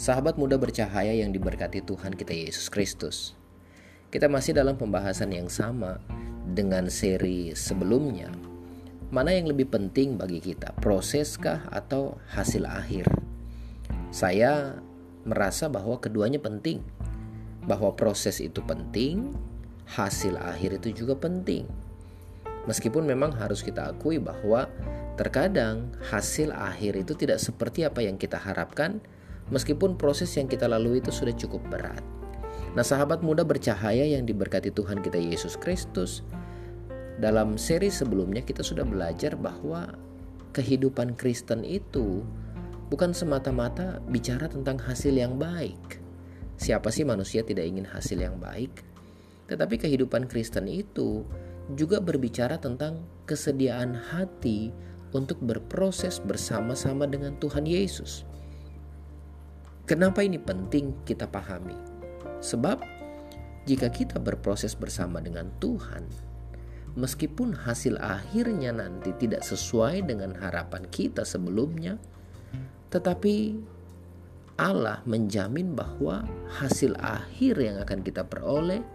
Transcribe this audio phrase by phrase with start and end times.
[0.00, 3.36] Sahabat muda bercahaya yang diberkati Tuhan kita Yesus Kristus.
[4.08, 6.00] Kita masih dalam pembahasan yang sama
[6.56, 8.32] dengan seri sebelumnya.
[9.12, 13.04] Mana yang lebih penting bagi kita, proseskah atau hasil akhir?
[14.08, 14.80] Saya
[15.28, 16.80] merasa bahwa keduanya penting.
[17.68, 19.36] Bahwa proses itu penting,
[19.84, 21.68] hasil akhir itu juga penting.
[22.64, 24.64] Meskipun memang harus kita akui bahwa
[25.20, 29.04] terkadang hasil akhir itu tidak seperti apa yang kita harapkan,
[29.50, 32.02] meskipun proses yang kita lalui itu sudah cukup berat.
[32.74, 36.22] Nah, sahabat muda bercahaya yang diberkati Tuhan kita Yesus Kristus,
[37.18, 39.90] dalam seri sebelumnya kita sudah belajar bahwa
[40.54, 42.22] kehidupan Kristen itu
[42.88, 46.00] bukan semata-mata bicara tentang hasil yang baik.
[46.56, 48.82] Siapa sih manusia tidak ingin hasil yang baik?
[49.50, 51.26] Tetapi kehidupan Kristen itu
[51.74, 54.70] juga berbicara tentang kesediaan hati
[55.10, 58.29] untuk berproses bersama-sama dengan Tuhan Yesus.
[59.90, 61.74] Kenapa ini penting kita pahami?
[62.38, 62.78] Sebab
[63.66, 66.06] jika kita berproses bersama dengan Tuhan,
[66.94, 71.98] meskipun hasil akhirnya nanti tidak sesuai dengan harapan kita sebelumnya,
[72.94, 73.58] tetapi
[74.62, 76.22] Allah menjamin bahwa
[76.62, 78.86] hasil akhir yang akan kita peroleh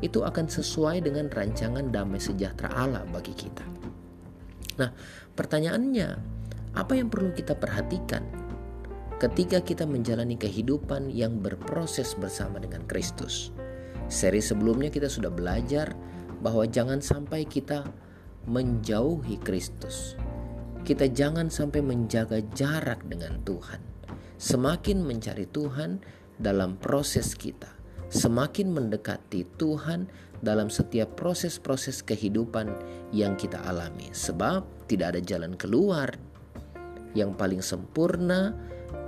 [0.00, 3.68] itu akan sesuai dengan rancangan damai sejahtera Allah bagi kita.
[4.80, 4.96] Nah,
[5.36, 6.08] pertanyaannya,
[6.72, 8.47] apa yang perlu kita perhatikan
[9.18, 13.50] ketika kita menjalani kehidupan yang berproses bersama dengan Kristus.
[14.06, 15.92] Seri sebelumnya kita sudah belajar
[16.38, 17.82] bahwa jangan sampai kita
[18.46, 20.14] menjauhi Kristus.
[20.86, 23.82] Kita jangan sampai menjaga jarak dengan Tuhan.
[24.38, 25.98] Semakin mencari Tuhan
[26.38, 27.68] dalam proses kita,
[28.08, 30.06] semakin mendekati Tuhan
[30.38, 32.70] dalam setiap proses-proses kehidupan
[33.10, 36.14] yang kita alami, sebab tidak ada jalan keluar
[37.18, 38.54] yang paling sempurna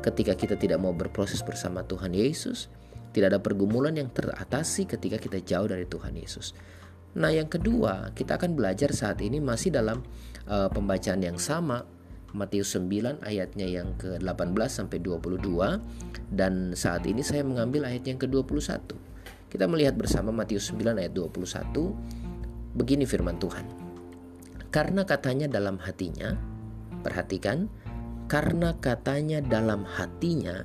[0.00, 2.72] ketika kita tidak mau berproses bersama Tuhan Yesus,
[3.10, 6.54] tidak ada pergumulan yang teratasi ketika kita jauh dari Tuhan Yesus.
[7.18, 10.06] Nah, yang kedua, kita akan belajar saat ini masih dalam
[10.46, 11.82] uh, pembacaan yang sama
[12.30, 15.42] Matius 9 ayatnya yang ke-18 sampai 22
[16.30, 18.94] dan saat ini saya mengambil ayat yang ke-21.
[19.50, 23.66] Kita melihat bersama Matius 9 ayat 21 begini firman Tuhan.
[24.70, 26.38] Karena katanya dalam hatinya,
[27.02, 27.66] perhatikan,
[28.30, 30.62] karena katanya dalam hatinya,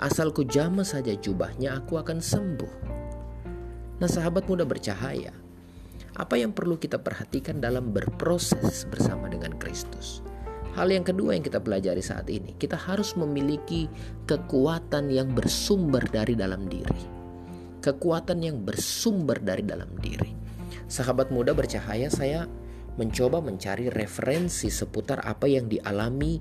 [0.00, 2.74] asal ku jama saja jubahnya aku akan sembuh.
[4.00, 5.36] Nah sahabat muda bercahaya,
[6.16, 10.24] apa yang perlu kita perhatikan dalam berproses bersama dengan Kristus?
[10.72, 13.84] Hal yang kedua yang kita pelajari saat ini, kita harus memiliki
[14.24, 17.04] kekuatan yang bersumber dari dalam diri.
[17.84, 20.32] Kekuatan yang bersumber dari dalam diri.
[20.88, 22.48] Sahabat muda bercahaya, saya
[22.94, 26.38] mencoba mencari referensi seputar apa yang dialami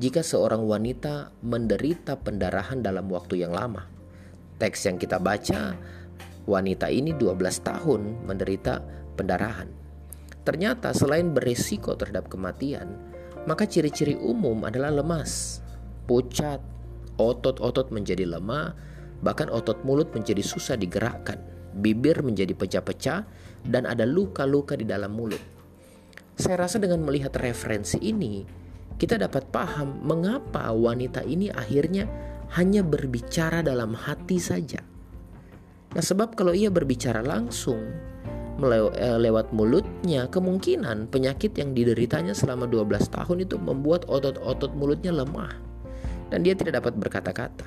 [0.00, 3.84] jika seorang wanita menderita pendarahan dalam waktu yang lama.
[4.56, 5.76] Teks yang kita baca,
[6.48, 8.80] wanita ini 12 tahun menderita
[9.14, 9.68] pendarahan.
[10.42, 12.98] Ternyata selain berisiko terhadap kematian,
[13.44, 15.62] maka ciri-ciri umum adalah lemas,
[16.08, 16.58] pucat,
[17.20, 18.74] otot-otot menjadi lemah,
[19.22, 21.38] bahkan otot mulut menjadi susah digerakkan,
[21.78, 23.22] bibir menjadi pecah-pecah,
[23.66, 25.42] dan ada luka-luka di dalam mulut.
[26.34, 28.61] Saya rasa dengan melihat referensi ini,
[29.02, 32.06] kita dapat paham mengapa wanita ini akhirnya
[32.54, 34.78] hanya berbicara dalam hati saja.
[35.90, 37.82] Nah, sebab kalau ia berbicara langsung
[38.62, 45.50] eh, lewat mulutnya, kemungkinan penyakit yang dideritanya selama 12 tahun itu membuat otot-otot mulutnya lemah
[46.30, 47.66] dan dia tidak dapat berkata-kata.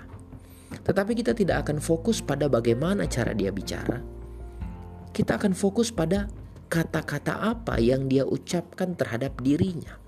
[0.87, 3.99] Tetapi kita tidak akan fokus pada bagaimana cara dia bicara.
[5.11, 6.31] Kita akan fokus pada
[6.71, 9.99] kata-kata apa yang dia ucapkan terhadap dirinya.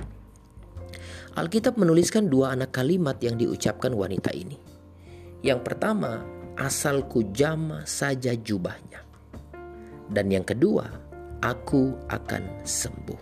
[1.37, 4.57] Alkitab menuliskan dua anak kalimat yang diucapkan wanita ini.
[5.45, 6.25] Yang pertama,
[6.57, 9.05] asal kujama saja jubahnya.
[10.09, 10.89] Dan yang kedua,
[11.45, 13.21] aku akan sembuh.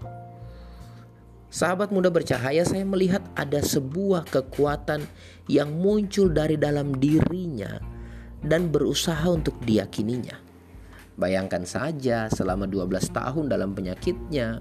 [1.51, 5.03] Sahabat muda bercahaya, saya melihat ada sebuah kekuatan
[5.51, 7.79] yang muncul dari dalam dirinya
[8.39, 10.39] dan berusaha untuk diyakininya.
[11.19, 14.59] Bayangkan saja selama 12 tahun dalam penyakitnya,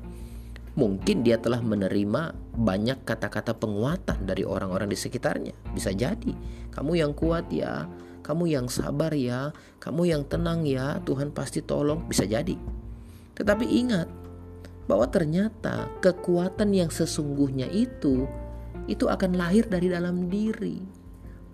[0.75, 5.55] Mungkin dia telah menerima banyak kata-kata penguatan dari orang-orang di sekitarnya.
[5.71, 6.35] Bisa jadi,
[6.75, 7.87] kamu yang kuat ya,
[8.26, 12.03] kamu yang sabar ya, kamu yang tenang ya, Tuhan pasti tolong.
[12.11, 12.59] Bisa jadi.
[13.38, 14.11] Tetapi ingat
[14.91, 18.27] bahwa ternyata kekuatan yang sesungguhnya itu
[18.85, 20.82] itu akan lahir dari dalam diri,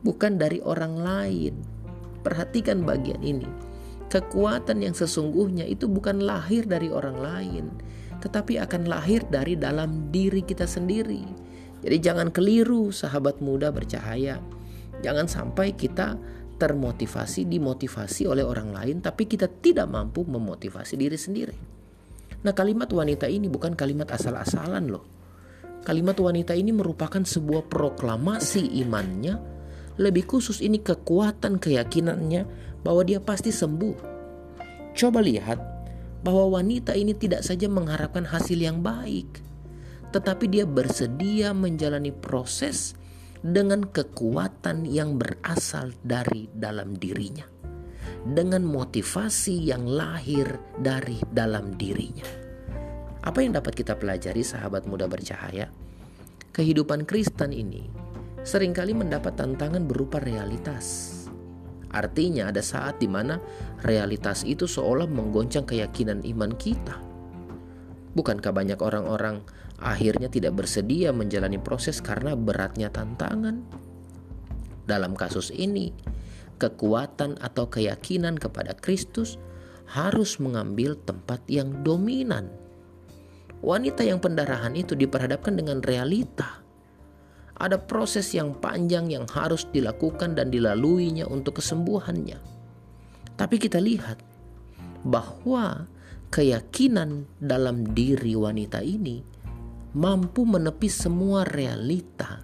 [0.03, 1.55] bukan dari orang lain.
[2.21, 3.47] Perhatikan bagian ini.
[4.11, 7.71] Kekuatan yang sesungguhnya itu bukan lahir dari orang lain,
[8.21, 11.25] tetapi akan lahir dari dalam diri kita sendiri.
[11.81, 14.37] Jadi jangan keliru sahabat muda bercahaya.
[15.01, 16.21] Jangan sampai kita
[16.61, 21.57] termotivasi, dimotivasi oleh orang lain, tapi kita tidak mampu memotivasi diri sendiri.
[22.45, 25.05] Nah, kalimat wanita ini bukan kalimat asal-asalan, loh.
[25.81, 29.41] Kalimat wanita ini merupakan sebuah proklamasi imannya,
[29.97, 32.45] lebih khusus ini kekuatan keyakinannya
[32.85, 33.97] bahwa dia pasti sembuh.
[34.93, 35.80] Coba lihat
[36.21, 39.41] bahwa wanita ini tidak saja mengharapkan hasil yang baik,
[40.13, 42.99] tetapi dia bersedia menjalani proses
[43.41, 47.49] dengan kekuatan yang berasal dari dalam dirinya,
[48.29, 52.29] dengan motivasi yang lahir dari dalam dirinya.
[53.21, 55.69] Apa yang dapat kita pelajari, sahabat muda bercahaya?
[56.53, 57.85] Kehidupan Kristen ini
[58.41, 61.20] sering kali mendapat tantangan berupa realitas.
[61.91, 63.43] Artinya, ada saat di mana
[63.83, 66.97] realitas itu seolah menggoncang keyakinan iman kita.
[68.15, 69.43] Bukankah banyak orang-orang
[69.79, 73.63] akhirnya tidak bersedia menjalani proses karena beratnya tantangan.
[74.87, 75.95] Dalam kasus ini,
[76.59, 79.39] kekuatan atau keyakinan kepada Kristus
[79.91, 82.51] harus mengambil tempat yang dominan.
[83.61, 86.63] Wanita yang pendarahan itu diperhadapkan dengan realita.
[87.61, 92.41] Ada proses yang panjang yang harus dilakukan dan dilaluinya untuk kesembuhannya.
[93.37, 94.17] Tapi kita lihat
[95.05, 95.85] bahwa
[96.33, 99.21] keyakinan dalam diri wanita ini
[99.93, 102.41] mampu menepis semua realita,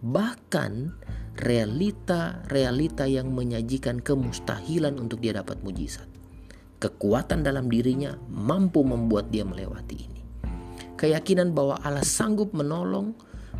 [0.00, 0.96] bahkan
[1.36, 6.08] realita-realita yang menyajikan kemustahilan untuk dia dapat mujizat.
[6.80, 10.20] Kekuatan dalam dirinya mampu membuat dia melewati ini.
[10.96, 13.16] Keyakinan bahwa Allah sanggup menolong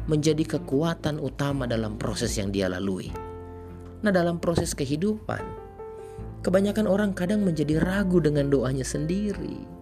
[0.07, 3.11] menjadi kekuatan utama dalam proses yang dia lalui.
[4.03, 5.43] Nah, dalam proses kehidupan,
[6.47, 9.77] kebanyakan orang kadang menjadi ragu dengan doanya sendiri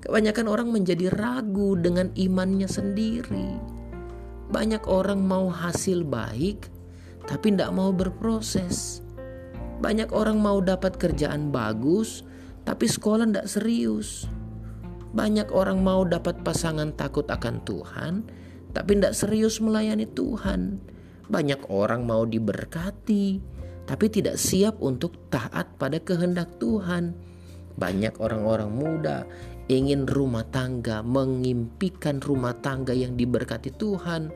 [0.00, 3.60] Kebanyakan orang menjadi ragu dengan imannya sendiri.
[4.48, 6.72] Banyak orang mau hasil baik,
[7.28, 9.04] tapi tidak mau berproses.
[9.84, 12.24] Banyak orang mau dapat kerjaan bagus,
[12.64, 14.24] tapi sekolah tidak serius.
[15.12, 18.24] Banyak orang mau dapat pasangan takut akan Tuhan,
[18.70, 20.78] tapi tidak serius melayani Tuhan.
[21.30, 23.38] Banyak orang mau diberkati,
[23.86, 27.14] tapi tidak siap untuk taat pada kehendak Tuhan.
[27.78, 29.26] Banyak orang-orang muda
[29.70, 34.34] ingin rumah tangga, mengimpikan rumah tangga yang diberkati Tuhan,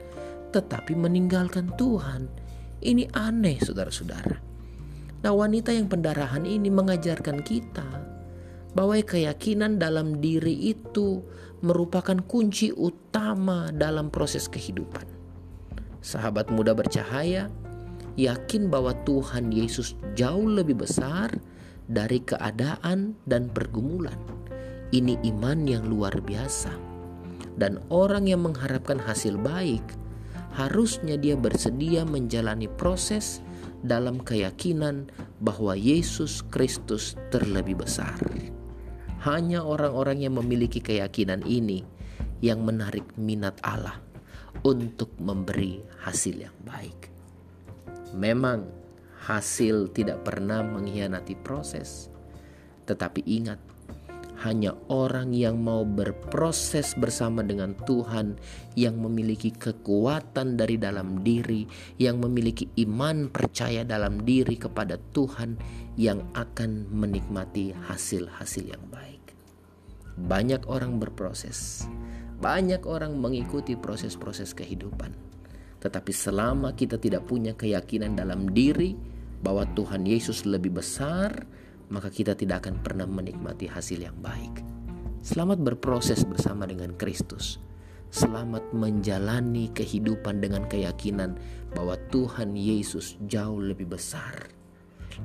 [0.54, 2.30] tetapi meninggalkan Tuhan.
[2.78, 4.38] Ini aneh, saudara-saudara.
[5.26, 8.14] Nah, wanita yang pendarahan ini mengajarkan kita
[8.76, 11.22] bahwa keyakinan dalam diri itu
[11.64, 15.08] merupakan kunci utama dalam proses kehidupan.
[16.04, 17.48] Sahabat muda bercahaya,
[18.20, 21.32] yakin bahwa Tuhan Yesus jauh lebih besar
[21.88, 24.20] dari keadaan dan pergumulan
[24.94, 26.70] ini iman yang luar biasa.
[27.58, 29.82] Dan orang yang mengharapkan hasil baik,
[30.54, 33.42] harusnya dia bersedia menjalani proses
[33.82, 35.10] dalam keyakinan
[35.42, 38.16] bahwa Yesus Kristus terlebih besar.
[39.24, 41.80] Hanya orang-orang yang memiliki keyakinan ini
[42.44, 43.96] yang menarik minat Allah
[44.68, 47.08] untuk memberi hasil yang baik.
[48.12, 48.68] Memang
[49.24, 52.12] hasil tidak pernah mengkhianati proses,
[52.84, 53.56] tetapi ingat
[54.44, 58.36] hanya orang yang mau berproses bersama dengan Tuhan,
[58.76, 61.64] yang memiliki kekuatan dari dalam diri,
[61.96, 65.56] yang memiliki iman percaya dalam diri kepada Tuhan,
[65.94, 69.13] yang akan menikmati hasil-hasil yang baik.
[70.14, 71.90] Banyak orang berproses,
[72.38, 75.10] banyak orang mengikuti proses-proses kehidupan,
[75.82, 78.94] tetapi selama kita tidak punya keyakinan dalam diri
[79.42, 81.44] bahwa Tuhan Yesus lebih besar
[81.92, 84.64] maka kita tidak akan pernah menikmati hasil yang baik.
[85.24, 87.60] Selamat berproses bersama dengan Kristus.
[88.14, 91.34] Selamat menjalani kehidupan dengan keyakinan
[91.74, 94.63] bahwa Tuhan Yesus jauh lebih besar.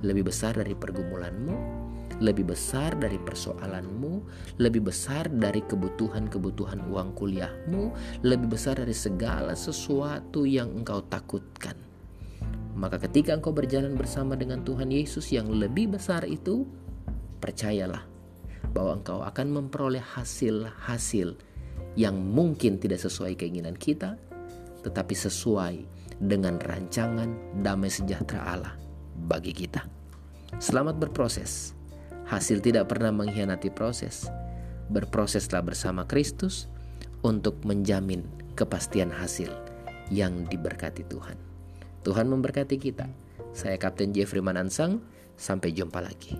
[0.05, 1.79] Lebih besar dari pergumulanmu,
[2.19, 4.13] lebih besar dari persoalanmu,
[4.60, 7.84] lebih besar dari kebutuhan-kebutuhan uang kuliahmu,
[8.27, 11.79] lebih besar dari segala sesuatu yang engkau takutkan.
[12.75, 16.67] Maka ketika engkau berjalan bersama dengan Tuhan Yesus yang lebih besar itu,
[17.39, 18.03] percayalah
[18.75, 21.36] bahwa engkau akan memperoleh hasil-hasil
[21.96, 24.15] yang mungkin tidak sesuai keinginan kita,
[24.84, 25.75] tetapi sesuai
[26.19, 28.88] dengan rancangan damai sejahtera Allah
[29.28, 29.84] bagi kita.
[30.58, 31.76] Selamat berproses.
[32.30, 34.30] Hasil tidak pernah mengkhianati proses.
[34.90, 36.66] Berproseslah bersama Kristus
[37.22, 38.26] untuk menjamin
[38.58, 39.52] kepastian hasil
[40.10, 41.38] yang diberkati Tuhan.
[42.02, 43.06] Tuhan memberkati kita.
[43.54, 45.02] Saya Kapten Jeffrey Manansang.
[45.40, 46.36] Sampai jumpa lagi.